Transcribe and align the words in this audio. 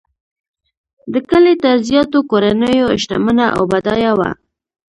د 1.13 1.15
کلي 1.29 1.53
تر 1.63 1.75
زیاتو 1.89 2.17
کورنیو 2.29 2.87
شتمنه 3.03 3.45
او 3.57 3.61
بډایه 3.71 4.11
وه. 4.19 4.29